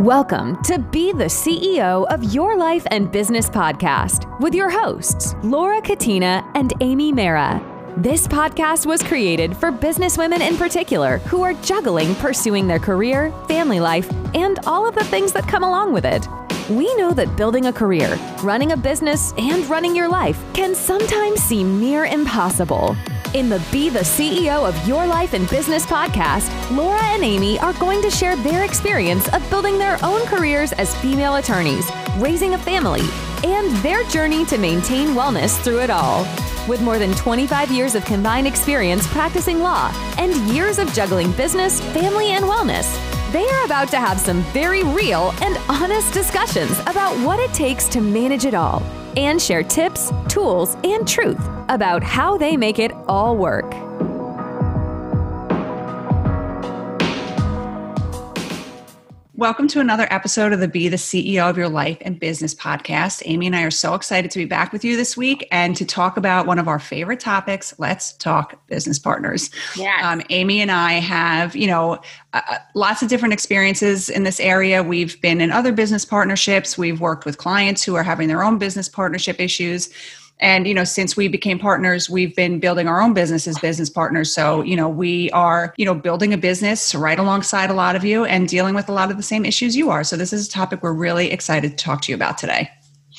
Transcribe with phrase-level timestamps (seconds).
[0.00, 5.80] Welcome to Be the CEO of Your Life and Business podcast with your hosts, Laura
[5.80, 7.62] Katina and Amy Mara.
[7.96, 13.80] This podcast was created for businesswomen in particular who are juggling pursuing their career, family
[13.80, 16.28] life, and all of the things that come along with it.
[16.68, 21.40] We know that building a career, running a business, and running your life can sometimes
[21.40, 22.94] seem near impossible.
[23.36, 27.74] In the Be the CEO of Your Life and Business podcast, Laura and Amy are
[27.74, 31.86] going to share their experience of building their own careers as female attorneys,
[32.16, 33.02] raising a family,
[33.44, 36.22] and their journey to maintain wellness through it all.
[36.66, 41.82] With more than 25 years of combined experience practicing law and years of juggling business,
[41.92, 42.90] family, and wellness,
[43.32, 47.86] they are about to have some very real and honest discussions about what it takes
[47.88, 48.82] to manage it all
[49.18, 53.74] and share tips, tools, and truth about how they make it all work.
[59.38, 63.20] Welcome to another episode of the Be the CEO of Your Life and Business podcast.
[63.26, 65.84] Amy and I are so excited to be back with you this week and to
[65.84, 67.74] talk about one of our favorite topics.
[67.78, 69.50] Let's talk business partners.
[69.76, 70.10] Yeah.
[70.10, 72.00] Um, Amy and I have, you know,
[72.32, 74.82] uh, uh, lots of different experiences in this area.
[74.82, 76.78] We've been in other business partnerships.
[76.78, 79.90] We've worked with clients who are having their own business partnership issues
[80.40, 83.90] and you know since we became partners we've been building our own business as business
[83.90, 84.32] partners.
[84.32, 88.04] So you know we are you know building a business right alongside a lot of
[88.04, 90.04] you and dealing with a lot of the same issues you are.
[90.04, 92.70] So this is a topic we're really excited to talk to you about today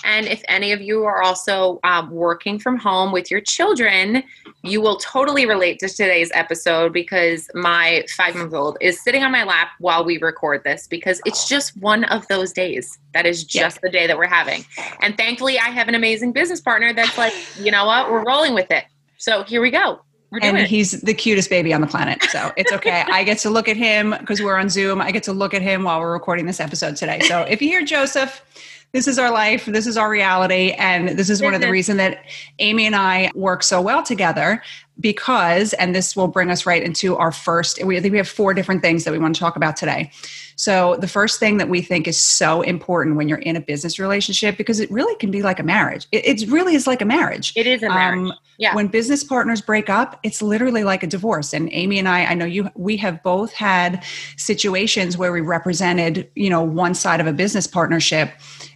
[0.03, 4.23] and if any of you are also um, working from home with your children,
[4.64, 9.31] you will totally relate to today's episode because my five month old is sitting on
[9.31, 12.98] my lap while we record this because it's just one of those days.
[13.14, 14.66] That is just the day that we're having.
[15.02, 18.53] And thankfully, I have an amazing business partner that's like, you know what, we're rolling
[18.53, 18.86] with it.
[19.18, 20.02] So here we go.
[20.42, 22.22] and he's the cutest baby on the planet.
[22.23, 23.03] So it's okay.
[23.12, 25.02] I get to look at him because we're on Zoom.
[25.02, 27.22] I get to look at him while we're recording this episode today.
[27.22, 28.44] So if you hear Joseph,
[28.93, 31.97] this is our life this is our reality and this is one of the reason
[31.97, 32.23] that
[32.59, 34.62] amy and i work so well together
[35.00, 38.81] because and this will bring us right into our first we, we have four different
[38.81, 40.12] things that we want to talk about today.
[40.56, 44.00] So the first thing that we think is so important when you're in a business
[44.00, 46.07] relationship because it really can be like a marriage.
[46.12, 47.53] It, it really is like a marriage.
[47.56, 48.31] It is a marriage.
[48.31, 48.73] Um, yeah.
[48.73, 51.53] when business partners break up it's literally like a divorce.
[51.53, 54.03] And amy and i i know you we have both had
[54.35, 58.31] situations where we represented you know one side of a business partnership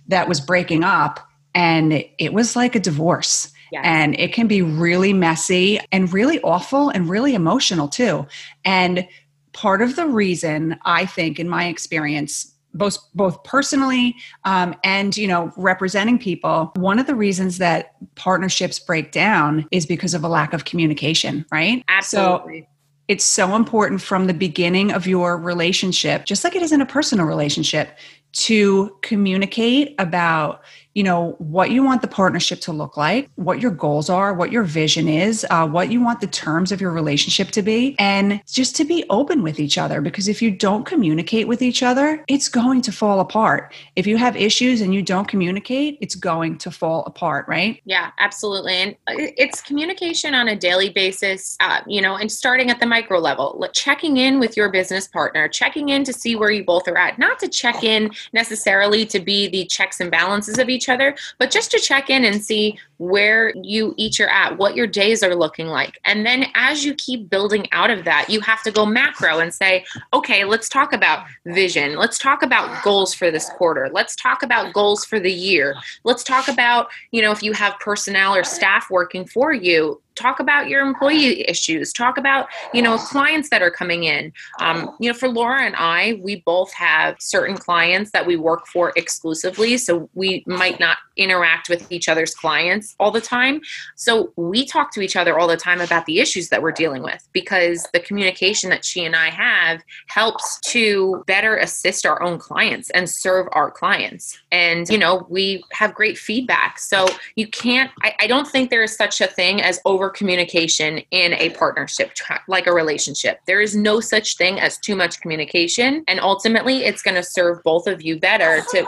[0.08, 1.20] that was breaking up
[1.54, 3.52] and it was like a divorce.
[3.74, 3.84] Yes.
[3.86, 8.28] and it can be really messy and really awful and really emotional too.
[8.66, 9.08] And
[9.54, 15.28] part of the reason i think in my experience both both personally um, and you
[15.28, 20.28] know representing people one of the reasons that partnerships break down is because of a
[20.28, 21.84] lack of communication right?
[21.88, 22.62] Absolutely.
[22.62, 22.68] so
[23.08, 26.86] it's so important from the beginning of your relationship just like it is in a
[26.86, 27.98] personal relationship
[28.34, 30.62] to communicate about
[30.94, 34.52] you know what you want the partnership to look like what your goals are what
[34.52, 38.42] your vision is uh, what you want the terms of your relationship to be and
[38.46, 40.02] just to be open with each other.
[40.02, 43.74] Because if you don't communicate with each other it's going to fall apart.
[43.96, 47.82] If you have issues and you don't communicate it's going to fall apart right?
[47.86, 48.74] Yeah absolutely.
[48.74, 52.86] And uh, it's communication on a daily basis uh, you know and starting at the
[52.86, 56.88] micro level checking in with your business partner checking in to see where you both
[56.88, 57.18] are at.
[57.18, 61.16] Not to check in necessarily to be the checks and balances of each each other,
[61.38, 65.24] but just to check in and see where you each are at, what your days
[65.24, 65.98] are looking like.
[66.06, 69.52] And then as you keep building out of that, you have to go macro and
[69.52, 71.96] say, okay, let's talk about vision.
[71.96, 73.90] Let's talk about goals for this quarter.
[73.92, 75.76] Let's talk about goals for the year.
[76.04, 80.40] Let's talk about, you know, if you have personnel or staff working for you, talk
[80.40, 85.10] about your employee issues talk about you know clients that are coming in um, you
[85.10, 89.78] know for laura and i we both have certain clients that we work for exclusively
[89.78, 93.62] so we might not interact with each other's clients all the time
[93.96, 97.04] so we talk to each other all the time about the issues that we're dealing
[97.04, 102.38] with because the communication that she and i have helps to better assist our own
[102.38, 107.92] clients and serve our clients and you know we have great feedback so you can't
[108.04, 112.12] I, I don't think there is such a thing as over communication in a partnership,
[112.48, 113.40] like a relationship.
[113.46, 116.04] There is no such thing as too much communication.
[116.08, 118.88] And ultimately, it's going to serve both of you better to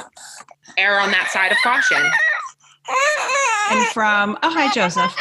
[0.77, 2.03] err on that side of caution.
[3.71, 5.15] And from, oh, hi, Joseph.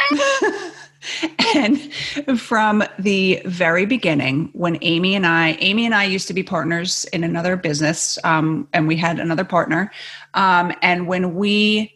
[1.55, 1.93] and
[2.41, 7.05] from the very beginning when amy and i amy and i used to be partners
[7.07, 9.91] in another business um, and we had another partner
[10.35, 11.93] um, and when we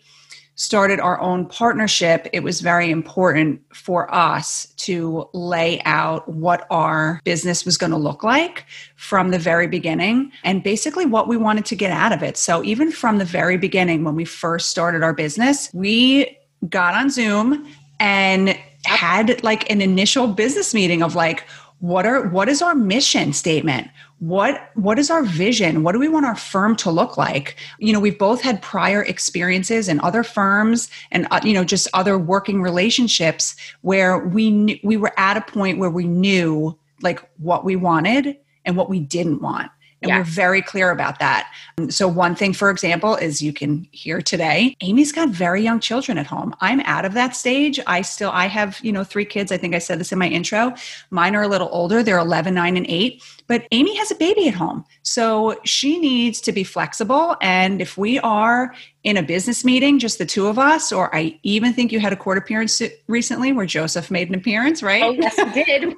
[0.57, 7.21] started our own partnership, it was very important for us to lay out what our
[7.25, 8.65] business was going to look like
[8.97, 12.37] from the very beginning and basically what we wanted to get out of it.
[12.37, 16.37] So, even from the very beginning, when we first started our business, we
[16.69, 17.67] got on Zoom
[18.01, 21.45] and had like an initial business meeting of like,
[21.81, 23.89] what are what is our mission statement?
[24.19, 25.83] What what is our vision?
[25.83, 27.57] What do we want our firm to look like?
[27.79, 31.89] You know we've both had prior experiences in other firms and uh, you know just
[31.93, 37.29] other working relationships where we knew, we were at a point where we knew like
[37.39, 39.71] what we wanted and what we didn't want
[40.03, 40.19] and yeah.
[40.19, 41.51] we're very clear about that.
[41.89, 46.19] So, one thing, for example, is you can hear today, Amy's got very young children
[46.19, 46.55] at home.
[46.61, 47.81] I'm out of that stage.
[47.87, 49.51] I still, I have, you know, three kids.
[49.51, 50.75] I think I said this in my intro.
[51.11, 52.03] Mine are a little older.
[52.03, 53.23] They're 11, 9, and 8.
[53.47, 54.85] But Amy has a baby at home.
[55.03, 57.37] So she needs to be flexible.
[57.41, 58.75] And if we are
[59.07, 62.13] in a business meeting, just the two of us, or I even think you had
[62.13, 65.05] a court appearance recently where Joseph made an appearance, right?
[65.05, 65.95] Oh, yes, he did.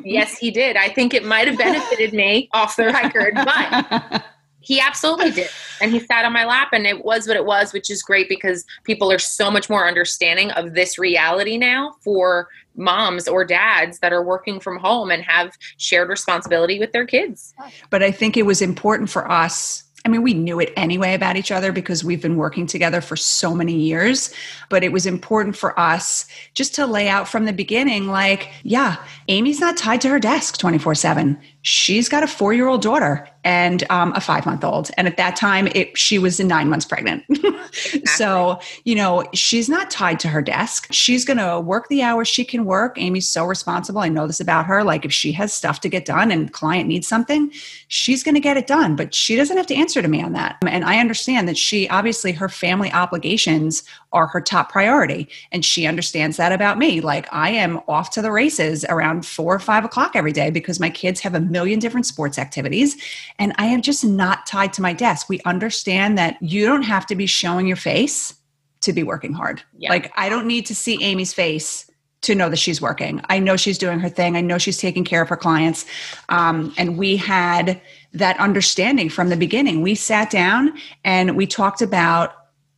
[0.06, 0.74] yes, he did.
[0.74, 4.24] I think it might have benefited me off the record, but
[4.60, 5.50] he absolutely did.
[5.82, 8.26] And he sat on my lap and it was what it was, which is great
[8.26, 13.98] because people are so much more understanding of this reality now for moms or dads
[13.98, 17.52] that are working from home and have shared responsibility with their kids.
[17.90, 21.34] But I think it was important for us I mean, we knew it anyway about
[21.34, 24.32] each other because we've been working together for so many years.
[24.68, 29.04] But it was important for us just to lay out from the beginning like, yeah,
[29.26, 33.28] Amy's not tied to her desk 24 7 she's got a four year old daughter
[33.46, 34.90] and um, a five month old.
[34.96, 37.24] And at that time, it, she was nine months pregnant.
[37.28, 38.06] exactly.
[38.06, 40.88] So, you know, she's not tied to her desk.
[40.92, 43.00] She's going to work the hours she can work.
[43.00, 44.00] Amy's so responsible.
[44.00, 44.82] I know this about her.
[44.82, 47.52] Like, if she has stuff to get done and client needs something,
[47.86, 48.96] she's going to get it done.
[48.96, 50.56] But she doesn't have to answer to me on that.
[50.66, 55.28] And I understand that she obviously, her family obligations are her top priority.
[55.52, 57.00] And she understands that about me.
[57.00, 60.80] Like, I am off to the races around four or five o'clock every day because
[60.80, 62.96] my kids have a million different sports activities.
[63.38, 65.28] And I am just not tied to my desk.
[65.28, 68.34] We understand that you don't have to be showing your face
[68.82, 69.62] to be working hard.
[69.78, 69.90] Yeah.
[69.90, 71.90] Like, I don't need to see Amy's face
[72.22, 73.20] to know that she's working.
[73.30, 74.36] I know she's doing her thing.
[74.36, 75.86] I know she's taking care of her clients.
[76.28, 77.80] Um, and we had
[78.12, 79.82] that understanding from the beginning.
[79.82, 80.72] We sat down
[81.04, 82.32] and we talked about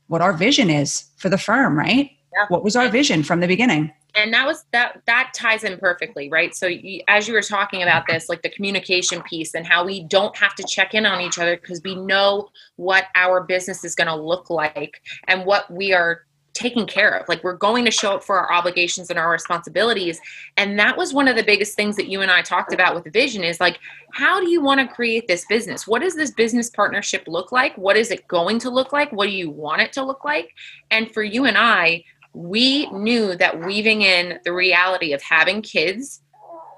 [0.09, 2.11] what our vision is for the firm, right?
[2.33, 2.47] Yeah.
[2.49, 3.93] What was our vision from the beginning?
[4.15, 6.55] And that was that that ties in perfectly, right?
[6.55, 10.05] So you, as you were talking about this, like the communication piece and how we
[10.05, 13.95] don't have to check in on each other because we know what our business is
[13.95, 16.25] going to look like and what we are
[16.59, 17.29] taking care of.
[17.29, 20.21] Like we're going to show up for our obligations and our responsibilities.
[20.57, 23.13] And that was one of the biggest things that you and I talked about with
[23.13, 23.79] vision is like,
[24.13, 25.87] how do you want to create this business?
[25.87, 27.79] What does this business partnership look like?
[27.79, 29.13] What is it going to look like?
[29.13, 30.53] What do you want it to look like?
[30.91, 36.21] And for you and I, we knew that weaving in the reality of having kids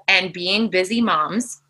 [0.07, 1.61] and being busy moms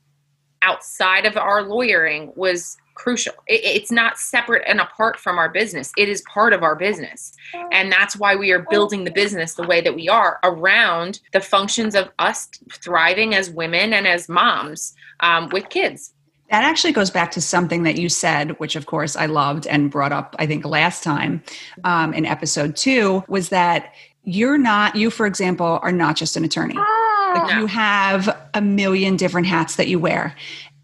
[0.61, 3.33] outside of our lawyering was crucial.
[3.47, 5.91] It, it's not separate and apart from our business.
[5.97, 7.33] It is part of our business.
[7.71, 11.41] And that's why we are building the business the way that we are around the
[11.41, 16.13] functions of us thriving as women and as moms um, with kids.
[16.51, 19.89] That actually goes back to something that you said, which of course I loved and
[19.89, 21.41] brought up, I think, last time
[21.85, 23.93] um, in episode two, was that
[24.25, 26.75] you're not, you, for example, are not just an attorney.
[26.75, 27.57] Like ah.
[27.57, 30.35] you have a million different hats that you wear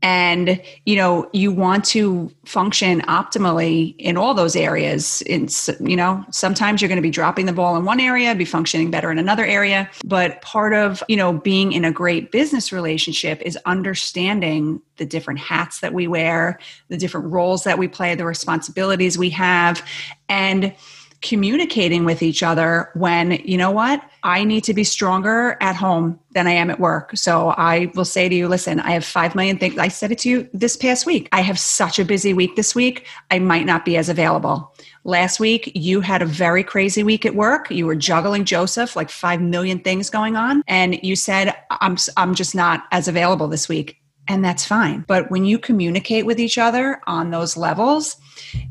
[0.01, 5.23] and you know you want to function optimally in all those areas.
[5.25, 8.45] It's you know sometimes you're going to be dropping the ball in one area be
[8.45, 9.89] functioning better in another area.
[10.05, 15.39] But part of you know being in a great business relationship is understanding the different
[15.39, 19.83] hats that we wear the different roles that we play the responsibilities we have.
[20.29, 20.73] And
[21.21, 26.19] communicating with each other when, you know what, I need to be stronger at home
[26.31, 27.11] than I am at work.
[27.15, 29.77] So I will say to you, listen, I have 5 million things.
[29.77, 31.27] I said it to you this past week.
[31.31, 33.07] I have such a busy week this week.
[33.31, 34.75] I might not be as available.
[35.05, 37.71] Last week, you had a very crazy week at work.
[37.71, 40.61] You were juggling Joseph, like 5 million things going on.
[40.67, 43.97] And you said, I'm, I'm just not as available this week.
[44.27, 45.05] And that's fine.
[45.07, 48.17] But when you communicate with each other on those levels,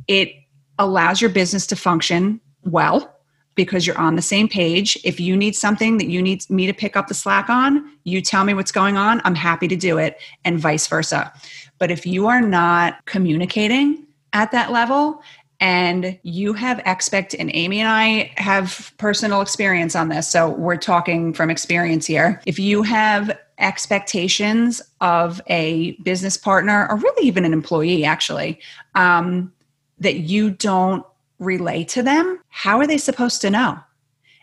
[0.06, 0.32] it
[0.78, 3.12] allows your business to function well
[3.54, 4.98] because you're on the same page.
[5.02, 8.20] If you need something that you need me to pick up the slack on, you
[8.20, 9.20] tell me what's going on.
[9.24, 11.32] I'm happy to do it, and vice versa.
[11.78, 15.22] But if you are not communicating at that level,
[15.58, 20.76] and you have expect and amy and i have personal experience on this so we're
[20.76, 27.44] talking from experience here if you have expectations of a business partner or really even
[27.46, 28.60] an employee actually
[28.96, 29.50] um,
[29.98, 31.04] that you don't
[31.38, 33.78] relay to them, how are they supposed to know?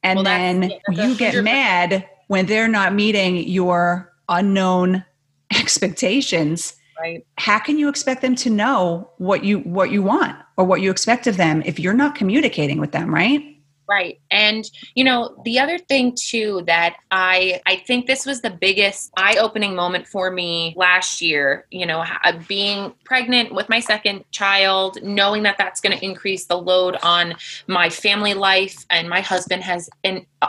[0.03, 5.05] And well, then you get mad when they're not meeting your unknown
[5.53, 6.75] expectations.
[6.99, 7.25] Right.
[7.37, 10.91] How can you expect them to know what you what you want or what you
[10.91, 13.52] expect of them if you're not communicating with them, right?
[13.93, 14.19] Right.
[14.31, 19.11] And you know, the other thing too that I I think this was the biggest
[19.17, 22.03] eye-opening moment for me last year, you know,
[22.47, 27.35] being pregnant with my second child, knowing that that's going to increase the load on
[27.67, 30.47] my family life and my husband has in uh,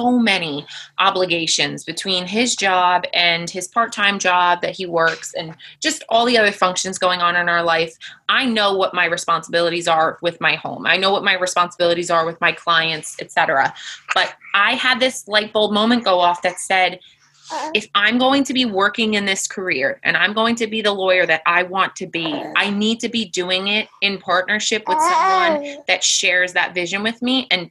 [0.00, 0.66] many
[0.98, 6.38] obligations between his job and his part-time job that he works and just all the
[6.38, 7.96] other functions going on in our life.
[8.28, 10.86] I know what my responsibilities are with my home.
[10.86, 13.74] I know what my responsibilities are with my clients, etc.
[14.14, 17.00] But I had this light bulb moment go off that said,
[17.50, 17.70] uh-huh.
[17.74, 20.92] if I'm going to be working in this career and I'm going to be the
[20.92, 22.52] lawyer that I want to be, uh-huh.
[22.56, 25.58] I need to be doing it in partnership with uh-huh.
[25.58, 27.70] someone that shares that vision with me and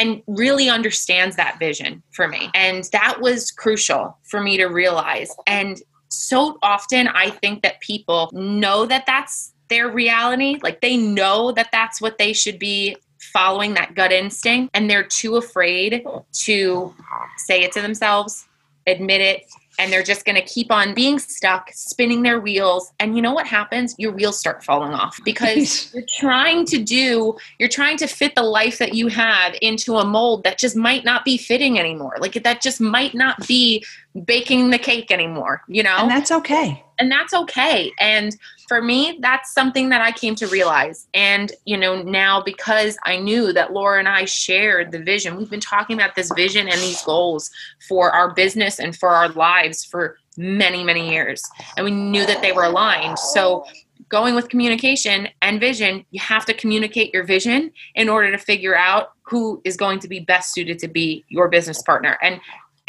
[0.00, 2.50] and really understands that vision for me.
[2.54, 5.30] And that was crucial for me to realize.
[5.46, 11.52] And so often I think that people know that that's their reality, like they know
[11.52, 16.02] that that's what they should be following that gut instinct and they're too afraid
[16.32, 16.94] to
[17.36, 18.48] say it to themselves,
[18.86, 19.44] admit it,
[19.80, 22.92] and they're just going to keep on being stuck, spinning their wheels.
[23.00, 23.94] And you know what happens?
[23.96, 28.42] Your wheels start falling off because you're trying to do, you're trying to fit the
[28.42, 32.16] life that you have into a mold that just might not be fitting anymore.
[32.20, 33.82] Like that just might not be
[34.26, 35.96] baking the cake anymore, you know?
[35.96, 36.84] And that's okay.
[36.98, 37.90] And that's okay.
[37.98, 38.36] And
[38.70, 41.08] for me, that's something that I came to realize.
[41.12, 45.50] And, you know, now because I knew that Laura and I shared the vision, we've
[45.50, 47.50] been talking about this vision and these goals
[47.88, 51.42] for our business and for our lives for many, many years.
[51.76, 53.18] And we knew that they were aligned.
[53.18, 53.64] So,
[54.08, 58.76] going with communication and vision, you have to communicate your vision in order to figure
[58.76, 62.18] out who is going to be best suited to be your business partner.
[62.22, 62.40] And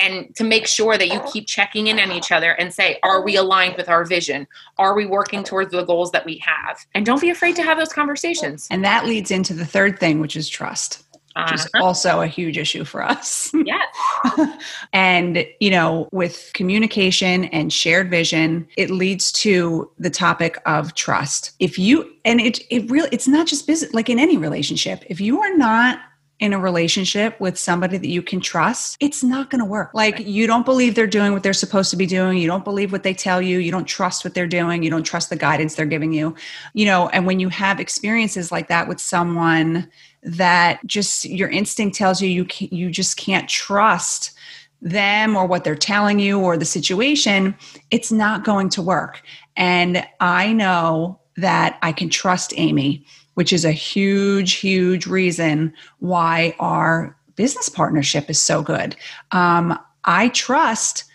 [0.02, 3.22] and to make sure that you keep checking in on each other and say, are
[3.22, 4.48] we aligned with our vision?
[4.78, 6.86] Are we working towards the goals that we have?
[6.94, 8.68] And don't be afraid to have those conversations.
[8.72, 11.04] And that leads into the third thing, which is trust.
[11.36, 11.86] Which is uh-huh.
[11.86, 13.54] also a huge issue for us.
[13.64, 14.58] Yes.
[14.92, 21.52] and, you know, with communication and shared vision, it leads to the topic of trust.
[21.60, 25.22] If you, and it, it really, it's not just business, like in any relationship, if
[25.22, 26.00] you are not
[26.42, 29.92] in a relationship with somebody that you can trust, it's not going to work.
[29.94, 32.40] Like you don't believe they're doing what they're supposed to be doing.
[32.40, 33.60] You don't believe what they tell you.
[33.60, 34.82] You don't trust what they're doing.
[34.82, 36.34] You don't trust the guidance they're giving you.
[36.74, 39.88] You know, and when you have experiences like that with someone
[40.24, 44.32] that just your instinct tells you you you just can't trust
[44.82, 47.56] them or what they're telling you or the situation,
[47.92, 49.22] it's not going to work.
[49.56, 56.56] And I know that I can trust Amy which is a huge, huge reason why
[56.60, 58.96] our business partnership is so good.
[59.32, 61.06] Um, I trust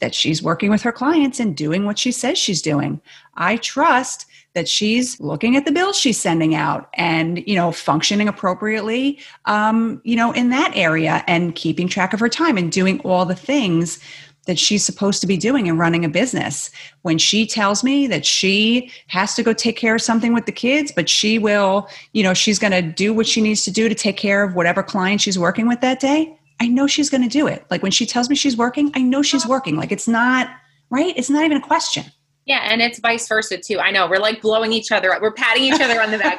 [0.00, 3.00] that she's working with her clients and doing what she says she's doing.
[3.36, 8.28] I trust that she's looking at the bills she's sending out and you know functioning
[8.28, 13.00] appropriately um, you know in that area and keeping track of her time and doing
[13.00, 14.00] all the things
[14.46, 16.70] that she's supposed to be doing in running a business.
[17.02, 20.52] When she tells me that she has to go take care of something with the
[20.52, 23.88] kids, but she will, you know, she's going to do what she needs to do
[23.88, 27.22] to take care of whatever client she's working with that day, I know she's going
[27.22, 27.64] to do it.
[27.70, 29.76] Like when she tells me she's working, I know she's working.
[29.76, 30.48] Like it's not,
[30.90, 31.14] right?
[31.16, 32.04] It's not even a question.
[32.46, 33.78] Yeah, and it's vice versa too.
[33.78, 35.22] I know we're like blowing each other up.
[35.22, 36.38] We're patting each other on the back.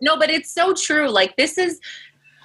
[0.00, 1.08] no, but it's so true.
[1.10, 1.80] Like this is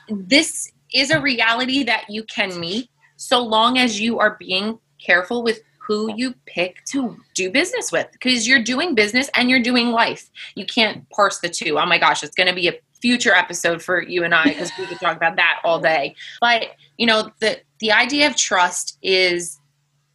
[0.09, 5.43] this is a reality that you can meet so long as you are being careful
[5.43, 9.91] with who you pick to do business with because you're doing business and you're doing
[9.91, 10.29] life.
[10.55, 11.77] You can't parse the two.
[11.77, 14.71] Oh my gosh, it's going to be a future episode for you and I because
[14.79, 16.15] we could talk about that all day.
[16.41, 19.59] But, you know, the the idea of trust is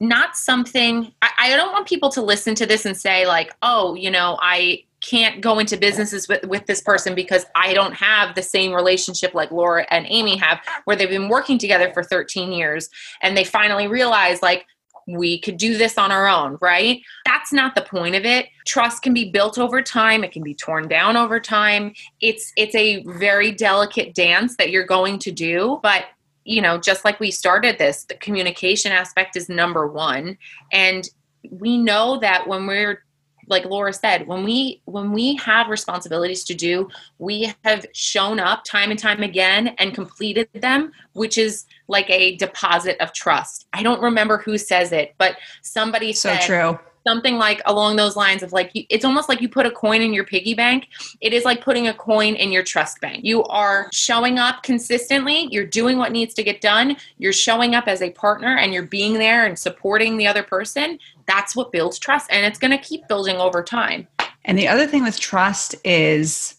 [0.00, 3.94] not something I, I don't want people to listen to this and say like, "Oh,
[3.94, 8.34] you know, I can't go into businesses with, with this person because I don't have
[8.34, 12.52] the same relationship like Laura and Amy have, where they've been working together for 13
[12.52, 12.88] years
[13.22, 14.66] and they finally realize, like,
[15.06, 17.02] we could do this on our own, right?
[17.24, 18.46] That's not the point of it.
[18.66, 21.94] Trust can be built over time, it can be torn down over time.
[22.20, 26.04] It's it's a very delicate dance that you're going to do, but
[26.44, 30.36] you know, just like we started this, the communication aspect is number 1
[30.72, 31.08] and
[31.50, 33.02] we know that when we're
[33.50, 36.88] like Laura said, when we when we have responsibilities to do,
[37.18, 42.36] we have shown up time and time again and completed them, which is like a
[42.36, 43.66] deposit of trust.
[43.72, 46.78] I don't remember who says it, but somebody so said, true.
[47.06, 50.12] Something like along those lines of like it's almost like you put a coin in
[50.12, 50.88] your piggy bank.
[51.20, 53.24] It is like putting a coin in your trust bank.
[53.24, 55.48] You are showing up consistently.
[55.50, 56.96] You're doing what needs to get done.
[57.18, 60.98] You're showing up as a partner and you're being there and supporting the other person.
[61.26, 64.06] That's what builds trust and it's going to keep building over time.
[64.44, 66.56] And the other thing with trust is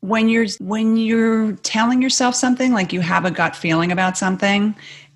[0.00, 4.74] when you're when you're telling yourself something like you have a gut feeling about something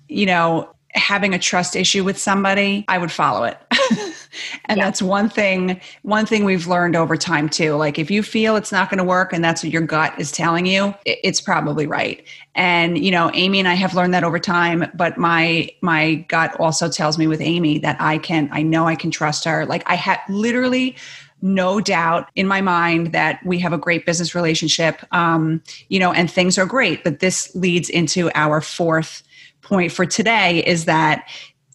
[0.09, 3.57] you know having a trust issue with somebody i would follow it
[4.65, 4.85] and yeah.
[4.85, 7.75] that's one thing one thing we've learned over time too.
[7.75, 10.31] Like if you feel it's not going to work and that's what your gut is
[10.31, 12.25] telling you it's probably right.
[12.55, 16.55] And you know amy and i have learned that over time but my my gut
[16.59, 19.65] also tells me with amy that i can i know i can trust her.
[19.65, 20.95] Like i had literally
[21.41, 26.11] no doubt in my mind that we have a great business relationship um, you know
[26.11, 27.03] and things are great.
[27.03, 29.23] But this leads into our fourth
[29.61, 31.27] point for today is that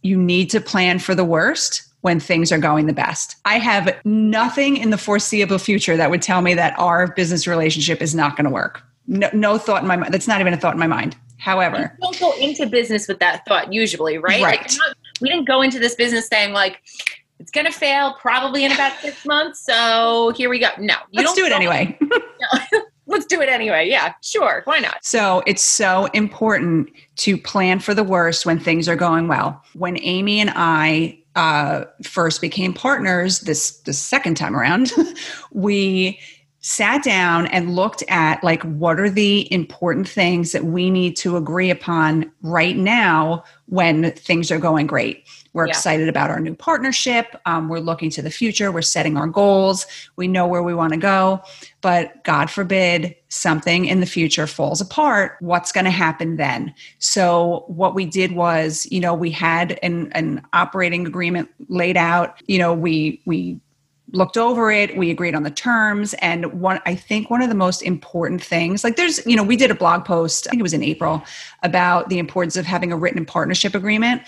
[0.02, 3.34] you need to plan for the worst when things are going the best.
[3.44, 8.00] I have nothing in the foreseeable future that would tell me that our business relationship
[8.00, 8.80] is not going to work.
[9.08, 10.14] No, no, thought in my mind.
[10.14, 11.16] That's not even a thought in my mind.
[11.38, 14.40] However, you don't go into business with that thought usually, right?
[14.40, 14.60] Right.
[14.60, 16.80] Like, not, we didn't go into this business saying like,
[17.40, 19.58] it's going to fail probably in about six months.
[19.66, 20.68] So here we go.
[20.78, 21.98] No, you let's do it anyway.
[22.02, 22.80] no.
[23.06, 23.88] let's do it anyway.
[23.88, 24.62] Yeah, sure.
[24.64, 25.04] Why not?
[25.04, 29.60] So it's so important to plan for the worst when things are going well.
[29.74, 34.90] When Amy and I uh, first became partners, this the second time around,
[35.52, 36.18] we
[36.60, 41.36] sat down and looked at like what are the important things that we need to
[41.36, 45.24] agree upon right now when things are going great
[45.56, 45.72] we're yeah.
[45.72, 47.34] excited about our new partnership.
[47.46, 48.70] Um, we're looking to the future.
[48.70, 49.86] We're setting our goals.
[50.14, 51.42] We know where we want to go
[51.86, 56.74] but god forbid something in the future falls apart what's going to happen then?
[56.98, 62.42] So what we did was you know we had an, an operating agreement laid out.
[62.46, 63.60] You know we we
[64.12, 64.96] looked over it.
[64.96, 66.14] We agreed on the terms.
[66.14, 69.56] And one i think one of the most important things like there's you know we
[69.56, 71.22] did a blog post i think it was in april
[71.62, 74.22] about the importance of having a written partnership agreement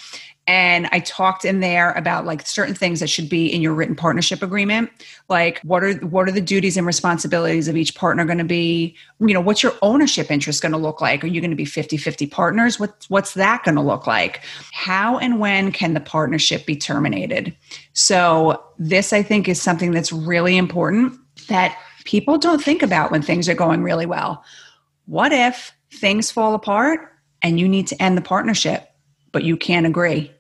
[0.48, 3.94] and I talked in there about like certain things that should be in your written
[3.94, 4.90] partnership agreement,
[5.28, 8.96] like what are what are the duties and responsibilities of each partner going to be?
[9.20, 11.22] You know, what's your ownership interest going to look like?
[11.22, 12.80] Are you going to be 50-50 partners?
[12.80, 14.40] What what's that going to look like?
[14.72, 17.54] How and when can the partnership be terminated?
[17.92, 21.12] So, this I think is something that's really important
[21.48, 24.42] that people don't think about when things are going really well.
[25.04, 27.00] What if things fall apart
[27.42, 28.90] and you need to end the partnership,
[29.30, 30.32] but you can't agree?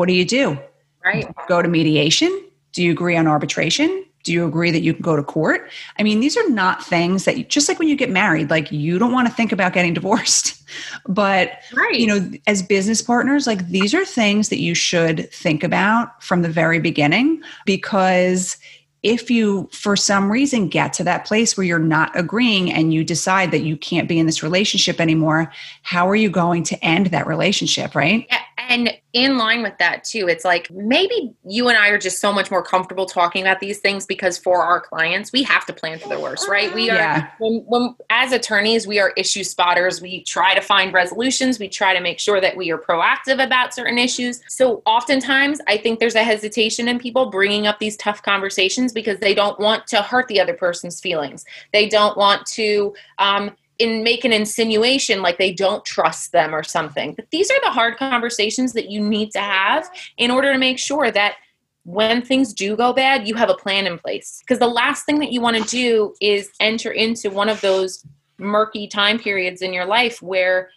[0.00, 0.58] What do you do?
[1.04, 1.28] Right.
[1.46, 2.42] Go to mediation?
[2.72, 4.06] Do you agree on arbitration?
[4.24, 5.70] Do you agree that you can go to court?
[5.98, 8.72] I mean, these are not things that you, just like when you get married, like
[8.72, 10.62] you don't want to think about getting divorced.
[11.06, 12.00] But, right.
[12.00, 16.40] you know, as business partners, like these are things that you should think about from
[16.40, 18.56] the very beginning because
[19.02, 23.04] if you for some reason get to that place where you're not agreeing and you
[23.04, 27.06] decide that you can't be in this relationship anymore how are you going to end
[27.06, 28.30] that relationship right
[28.68, 30.28] and in line with that too.
[30.28, 33.78] It's like maybe you and i are just so much more comfortable talking about these
[33.78, 36.72] things because for our clients we have to plan for the worst right?
[36.74, 37.30] We are yeah.
[37.38, 40.00] when, when, as attorneys we are issue spotters.
[40.00, 41.58] We try to find resolutions.
[41.58, 44.40] We try to make sure that we are proactive about certain issues.
[44.48, 49.18] So oftentimes i think there's a hesitation in people bringing up these tough conversations because
[49.18, 51.44] they don't want to hurt the other person's feelings.
[51.72, 56.62] They don't want to um, in make an insinuation like they don't trust them or
[56.62, 57.14] something.
[57.14, 60.78] But these are the hard conversations that you need to have in order to make
[60.78, 61.36] sure that
[61.84, 64.40] when things do go bad, you have a plan in place.
[64.40, 68.04] Because the last thing that you want to do is enter into one of those
[68.38, 70.70] murky time periods in your life where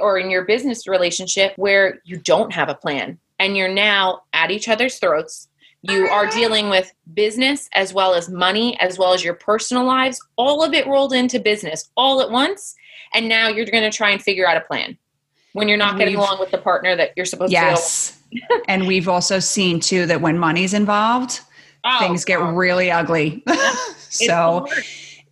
[0.00, 4.50] or in your business relationship where you don't have a plan and you're now at
[4.50, 5.47] each other's throats
[5.82, 10.20] you are dealing with business as well as money, as well as your personal lives,
[10.36, 12.74] all of it rolled into business all at once.
[13.14, 14.98] And now you're going to try and figure out a plan
[15.52, 18.10] when you're not getting along with the partner that you're supposed yes.
[18.10, 18.18] to.
[18.30, 18.60] Yes.
[18.68, 21.40] and we've also seen too that when money's involved,
[21.84, 23.42] oh, things get really ugly.
[23.98, 24.66] so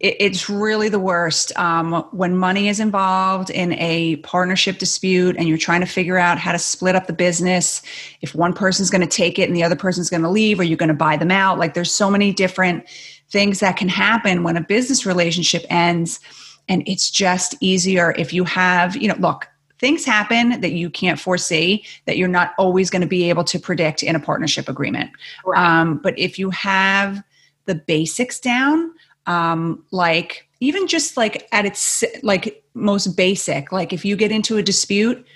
[0.00, 1.56] it, it's really the worst.
[1.58, 6.38] Um, when money is involved in a partnership dispute and you're trying to figure out
[6.38, 7.82] how to split up the business
[8.20, 10.64] if one person's going to take it and the other person's going to leave or
[10.64, 11.58] you're going to buy them out?
[11.58, 12.84] Like there's so many different
[13.30, 16.20] things that can happen when a business relationship ends
[16.68, 21.20] and it's just easier if you have you know look things happen that you can't
[21.20, 25.10] foresee that you're not always going to be able to predict in a partnership agreement.
[25.44, 25.80] Right.
[25.80, 27.22] um, but if you have
[27.66, 28.92] the basics down
[29.26, 34.56] um, like even just like at its like most basic like if you get into
[34.56, 35.26] a dispute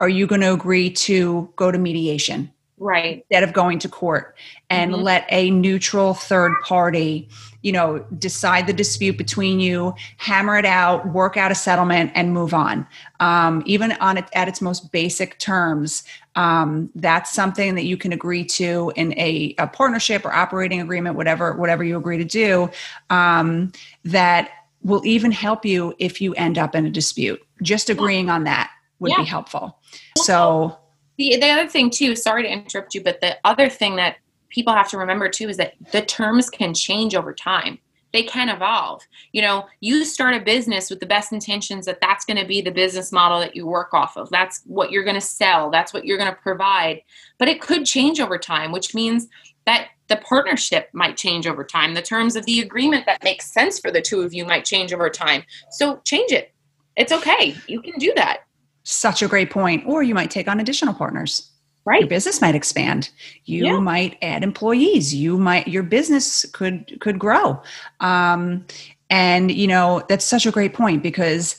[0.00, 3.24] are you going to agree to go to mediation right.
[3.30, 4.36] instead of going to court
[4.70, 5.02] and mm-hmm.
[5.02, 7.28] let a neutral third party
[7.62, 12.32] you know decide the dispute between you hammer it out work out a settlement and
[12.32, 12.86] move on.
[13.20, 16.04] Um, even on it at its most basic terms
[16.36, 21.16] um, that's something that you can agree to in a, a, partnership or operating agreement
[21.16, 22.70] whatever whatever you agree to do
[23.10, 23.72] um,
[24.04, 24.50] that
[24.82, 27.40] will even help you if you end up in a dispute.
[27.60, 29.18] Just agreeing on that would yeah.
[29.18, 29.78] be helpful
[30.16, 30.76] so
[31.18, 34.16] the, the other thing too sorry to interrupt you but the other thing that
[34.48, 37.78] people have to remember too is that the terms can change over time.
[38.12, 39.02] They can evolve.
[39.32, 42.62] You know you start a business with the best intentions that that's going to be
[42.62, 44.30] the business model that you work off of.
[44.30, 45.70] That's what you're going to sell.
[45.70, 47.02] That's what you're going to provide.
[47.38, 49.28] But it could change over time which means
[49.66, 51.92] that the partnership might change over time.
[51.92, 54.94] The terms of the agreement that makes sense for the two of you might change
[54.94, 55.42] over time.
[55.70, 56.54] So change it.
[56.96, 57.54] It's okay.
[57.66, 58.47] You can do that
[58.88, 59.84] such a great point.
[59.86, 61.50] Or you might take on additional partners.
[61.84, 62.00] Right.
[62.00, 63.08] your business might expand.
[63.46, 63.78] You yeah.
[63.78, 65.14] might add employees.
[65.14, 67.62] You might your business could could grow.
[68.00, 68.66] Um,
[69.08, 71.58] and you know that's such a great point because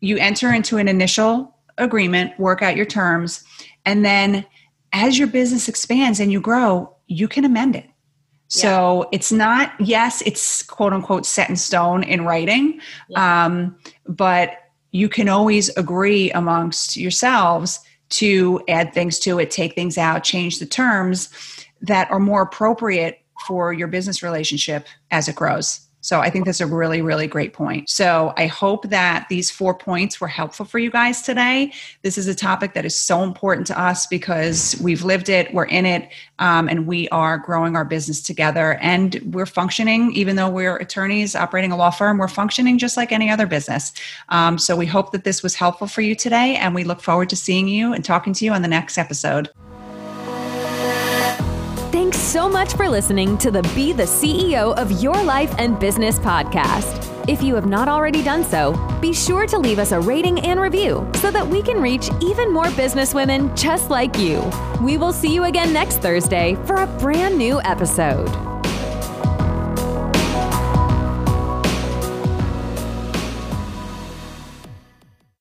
[0.00, 3.44] you enter into an initial agreement work out your terms
[3.86, 4.44] and then
[4.92, 7.86] as your business expands and you grow you can amend it.
[8.48, 9.08] So yeah.
[9.12, 12.78] it's not yes it's quote unquote set in stone in writing.
[13.08, 13.46] Yeah.
[13.46, 13.74] um,
[14.06, 14.50] but
[14.92, 20.58] you can always agree amongst yourselves to add things to it, take things out, change
[20.58, 21.30] the terms
[21.80, 25.80] that are more appropriate for your business relationship as it grows.
[26.02, 27.88] So I think that's a really, really great point.
[27.88, 31.72] So I hope that these four points were helpful for you guys today.
[32.02, 35.64] This is a topic that is so important to us because we've lived it, we're
[35.64, 36.10] in it,
[36.40, 38.74] um, and we are growing our business together.
[38.82, 43.12] And we're functioning, even though we're attorneys operating a law firm, we're functioning just like
[43.12, 43.92] any other business.
[44.28, 47.30] Um, so we hope that this was helpful for you today, and we look forward
[47.30, 49.50] to seeing you and talking to you on the next episode.
[52.32, 57.28] So much for listening to the Be the CEO of Your Life and Business podcast.
[57.28, 60.58] If you have not already done so, be sure to leave us a rating and
[60.58, 64.50] review so that we can reach even more businesswomen just like you.
[64.80, 68.51] We will see you again next Thursday for a brand new episode.